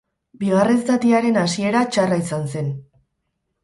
[0.43, 2.77] Bigarren zatiaren hasiera txarra izan zen.